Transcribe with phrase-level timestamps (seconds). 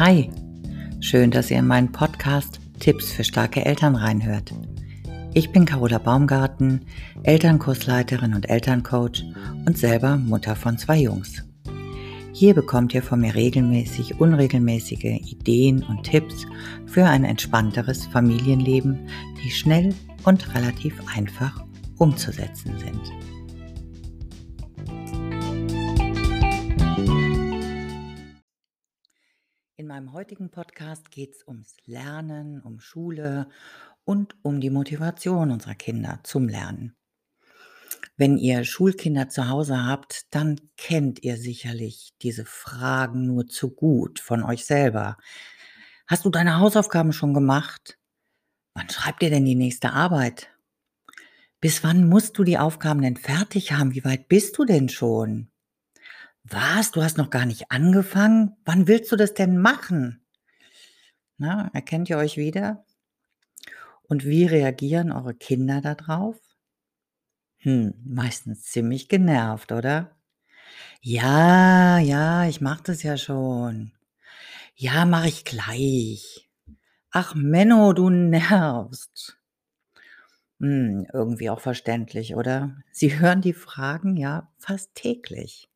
[0.00, 0.30] Hi,
[1.00, 4.50] schön, dass ihr in meinen Podcast Tipps für starke Eltern reinhört.
[5.34, 6.86] Ich bin Carola Baumgarten,
[7.22, 9.22] Elternkursleiterin und Elterncoach
[9.66, 11.44] und selber Mutter von zwei Jungs.
[12.32, 16.46] Hier bekommt ihr von mir regelmäßig unregelmäßige Ideen und Tipps
[16.86, 19.06] für ein entspannteres Familienleben,
[19.44, 19.94] die schnell
[20.24, 21.62] und relativ einfach
[21.98, 23.39] umzusetzen sind.
[29.90, 33.48] Meinem heutigen Podcast geht es ums Lernen, um Schule
[34.04, 36.94] und um die Motivation unserer Kinder zum Lernen.
[38.16, 44.20] Wenn ihr Schulkinder zu Hause habt, dann kennt ihr sicherlich diese Fragen nur zu gut
[44.20, 45.16] von euch selber.
[46.06, 47.98] Hast du deine Hausaufgaben schon gemacht?
[48.74, 50.52] Wann schreibt ihr denn die nächste Arbeit?
[51.60, 53.92] Bis wann musst du die Aufgaben denn fertig haben?
[53.92, 55.50] Wie weit bist du denn schon?
[56.44, 56.90] Was?
[56.90, 58.56] Du hast noch gar nicht angefangen?
[58.64, 60.24] Wann willst du das denn machen?
[61.38, 62.84] Na, erkennt ihr euch wieder?
[64.02, 66.36] Und wie reagieren eure Kinder darauf?
[67.58, 70.16] Hm, meistens ziemlich genervt, oder?
[71.02, 73.92] Ja, ja, ich mach das ja schon.
[74.74, 76.50] Ja, mach ich gleich.
[77.10, 79.38] Ach, Menno, du nervst.
[80.60, 82.76] Hm, irgendwie auch verständlich, oder?
[82.92, 85.69] Sie hören die Fragen ja fast täglich.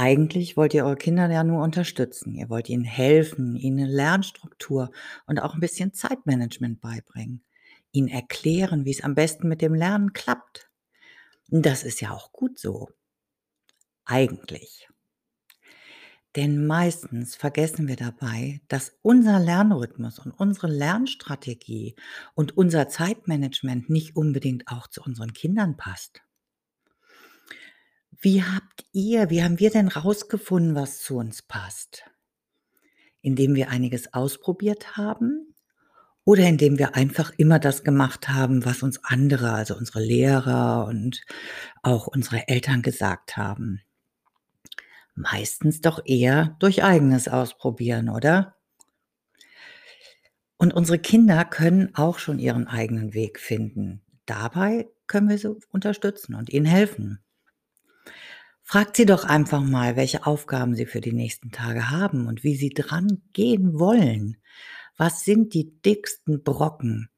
[0.00, 2.32] Eigentlich wollt ihr eure Kinder ja nur unterstützen.
[2.32, 4.92] Ihr wollt ihnen helfen, ihnen 'ne Lernstruktur
[5.26, 7.42] und auch ein bisschen Zeitmanagement beibringen,
[7.90, 10.70] ihnen erklären, wie es am besten mit dem Lernen klappt.
[11.50, 12.88] das ist ja auch gut so.
[14.06, 14.88] Eigentlich.
[16.36, 21.96] Denn meistens vergessen wir dabei, dass unser Lernrhythmus und unsere Lernstrategie
[22.34, 26.22] und unser Zeitmanagement nicht unbedingt auch zu unseren Kindern passt.
[28.20, 32.02] Wie habt ihr wie haben wir denn rausgefunden, was zu uns passt?
[33.20, 35.54] Indem wir einiges ausprobiert haben
[36.24, 41.22] oder indem wir einfach immer das gemacht haben, was uns andere, also unsere Lehrer und
[41.82, 43.82] auch unsere Eltern gesagt haben?
[45.14, 48.56] Meistens doch eher durch eigenes Ausprobieren, oder?
[50.56, 54.02] Und unsere Kinder können auch schon ihren eigenen Weg finden.
[54.26, 57.20] Dabei können wir sie unterstützen und ihnen helfen.
[58.70, 62.54] Fragt sie doch einfach mal, welche Aufgaben sie für die nächsten Tage haben und wie
[62.54, 64.36] sie dran gehen wollen.
[64.98, 67.08] Was sind die dicksten Brocken?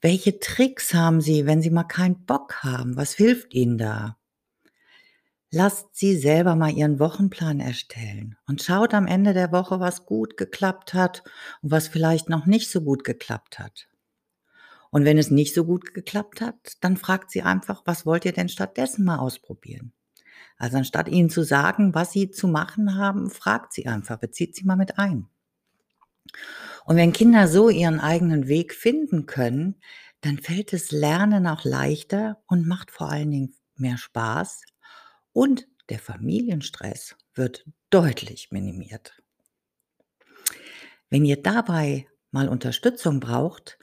[0.00, 2.96] Welche Tricks haben sie, wenn sie mal keinen Bock haben?
[2.96, 4.18] Was hilft ihnen da?
[5.52, 10.36] Lasst sie selber mal ihren Wochenplan erstellen und schaut am Ende der Woche, was gut
[10.36, 11.22] geklappt hat
[11.62, 13.86] und was vielleicht noch nicht so gut geklappt hat.
[14.90, 18.32] Und wenn es nicht so gut geklappt hat, dann fragt sie einfach, was wollt ihr
[18.32, 19.92] denn stattdessen mal ausprobieren?
[20.58, 24.64] Also anstatt ihnen zu sagen, was sie zu machen haben, fragt sie einfach, bezieht sie
[24.64, 25.28] mal mit ein.
[26.84, 29.76] Und wenn Kinder so ihren eigenen Weg finden können,
[30.20, 34.62] dann fällt das Lernen auch leichter und macht vor allen Dingen mehr Spaß
[35.32, 39.22] und der Familienstress wird deutlich minimiert.
[41.10, 43.78] Wenn ihr dabei mal Unterstützung braucht,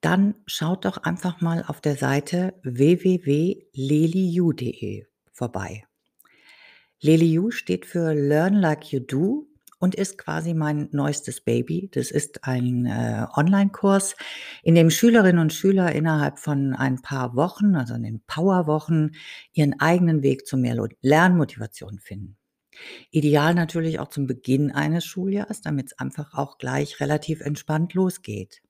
[0.00, 3.66] dann schaut doch einfach mal auf der Seite www.leliu.de
[5.32, 5.84] vorbei.
[7.02, 9.46] LeliU steht für Learn Like You Do
[9.78, 11.88] und ist quasi mein neuestes Baby.
[11.92, 14.14] Das ist ein äh, Online-Kurs,
[14.62, 19.16] in dem Schülerinnen und Schüler innerhalb von ein paar Wochen, also in den Powerwochen,
[19.52, 22.36] ihren eigenen Weg zu mehr Lernmotivation finden.
[23.10, 28.62] Ideal natürlich auch zum Beginn eines Schuljahres, damit es einfach auch gleich relativ entspannt losgeht.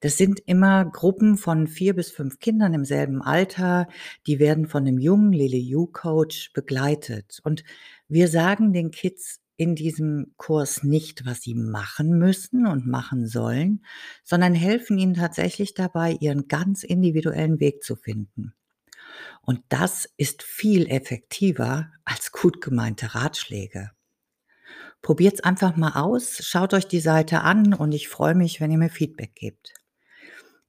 [0.00, 3.86] Das sind immer Gruppen von vier bis fünf Kindern im selben Alter.
[4.26, 7.40] Die werden von einem jungen Lele-You-Coach begleitet.
[7.44, 7.64] Und
[8.08, 13.84] wir sagen den Kids in diesem Kurs nicht, was sie machen müssen und machen sollen,
[14.24, 18.54] sondern helfen ihnen tatsächlich dabei, ihren ganz individuellen Weg zu finden.
[19.42, 23.90] Und das ist viel effektiver als gut gemeinte Ratschläge.
[25.02, 28.78] Probiert's einfach mal aus, schaut euch die Seite an und ich freue mich, wenn ihr
[28.78, 29.74] mir Feedback gebt.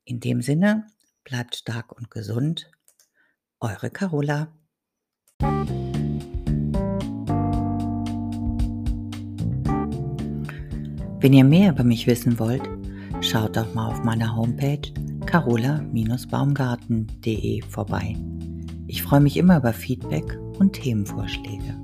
[0.03, 0.88] In dem Sinne,
[1.24, 2.71] bleibt stark und gesund.
[3.59, 4.48] Eure Carola.
[11.19, 12.63] Wenn ihr mehr über mich wissen wollt,
[13.21, 14.81] schaut doch mal auf meiner Homepage
[15.27, 18.15] carola-baumgarten.de vorbei.
[18.88, 21.80] Ich freue mich immer über Feedback und Themenvorschläge.